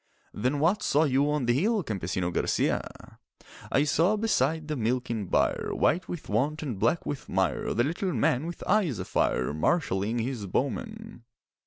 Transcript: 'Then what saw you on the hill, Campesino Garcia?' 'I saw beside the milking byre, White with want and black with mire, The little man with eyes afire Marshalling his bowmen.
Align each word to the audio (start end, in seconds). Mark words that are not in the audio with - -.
'Then 0.33 0.57
what 0.57 0.81
saw 0.81 1.03
you 1.03 1.29
on 1.29 1.45
the 1.45 1.53
hill, 1.53 1.83
Campesino 1.83 2.31
Garcia?' 2.33 3.19
'I 3.71 3.83
saw 3.83 4.15
beside 4.17 4.67
the 4.67 4.75
milking 4.75 5.27
byre, 5.27 5.69
White 5.75 6.07
with 6.09 6.27
want 6.27 6.63
and 6.63 6.79
black 6.79 7.05
with 7.05 7.29
mire, 7.29 7.71
The 7.75 7.83
little 7.83 8.11
man 8.11 8.47
with 8.47 8.63
eyes 8.65 8.97
afire 8.97 9.53
Marshalling 9.53 10.17
his 10.17 10.47
bowmen. 10.47 11.21